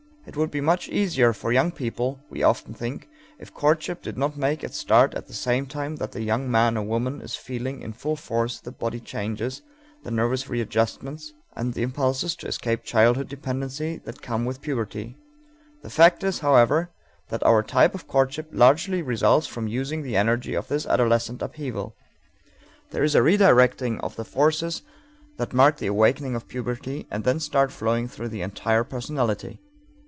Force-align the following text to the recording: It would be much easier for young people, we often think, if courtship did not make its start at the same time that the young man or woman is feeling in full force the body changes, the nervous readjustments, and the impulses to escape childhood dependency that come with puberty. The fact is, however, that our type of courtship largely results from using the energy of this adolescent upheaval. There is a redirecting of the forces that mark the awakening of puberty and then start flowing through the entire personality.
It 0.27 0.37
would 0.37 0.51
be 0.51 0.61
much 0.61 0.87
easier 0.87 1.33
for 1.33 1.51
young 1.51 1.71
people, 1.71 2.19
we 2.29 2.43
often 2.43 2.75
think, 2.75 3.09
if 3.39 3.53
courtship 3.55 4.03
did 4.03 4.19
not 4.19 4.37
make 4.37 4.63
its 4.63 4.77
start 4.77 5.15
at 5.15 5.25
the 5.25 5.33
same 5.33 5.65
time 5.65 5.95
that 5.95 6.11
the 6.11 6.21
young 6.21 6.49
man 6.49 6.77
or 6.77 6.83
woman 6.85 7.21
is 7.21 7.33
feeling 7.35 7.81
in 7.81 7.91
full 7.91 8.15
force 8.15 8.59
the 8.59 8.71
body 8.71 8.99
changes, 8.99 9.63
the 10.03 10.11
nervous 10.11 10.47
readjustments, 10.47 11.33
and 11.55 11.73
the 11.73 11.81
impulses 11.81 12.35
to 12.35 12.47
escape 12.47 12.83
childhood 12.83 13.29
dependency 13.29 13.97
that 14.05 14.21
come 14.21 14.45
with 14.45 14.61
puberty. 14.61 15.17
The 15.81 15.89
fact 15.89 16.23
is, 16.23 16.39
however, 16.39 16.91
that 17.29 17.43
our 17.43 17.63
type 17.63 17.95
of 17.95 18.07
courtship 18.07 18.47
largely 18.51 19.01
results 19.01 19.47
from 19.47 19.67
using 19.67 20.03
the 20.03 20.15
energy 20.17 20.53
of 20.53 20.67
this 20.67 20.85
adolescent 20.85 21.41
upheaval. 21.41 21.95
There 22.91 23.03
is 23.03 23.15
a 23.15 23.21
redirecting 23.23 23.99
of 24.01 24.15
the 24.17 24.23
forces 24.23 24.83
that 25.37 25.51
mark 25.51 25.77
the 25.77 25.87
awakening 25.87 26.35
of 26.35 26.47
puberty 26.47 27.07
and 27.09 27.23
then 27.23 27.39
start 27.39 27.71
flowing 27.71 28.07
through 28.07 28.29
the 28.29 28.43
entire 28.43 28.83
personality. 28.83 29.59